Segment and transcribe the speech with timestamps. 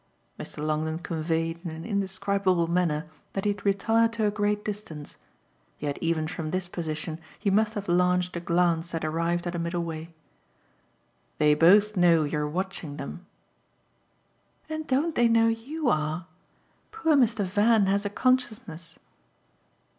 [0.39, 0.63] Mr.
[0.65, 5.17] Longdon conveyed in an indescribable manner that he had retired to a great distance;
[5.77, 9.59] yet even from this position he must have launched a glance that arrived at a
[9.59, 10.11] middle way.
[11.37, 13.27] "They both know you're watching them."
[14.67, 16.25] "And don't they know YOU are?
[16.91, 17.45] Poor Mr.
[17.45, 18.97] Van has a consciousness!"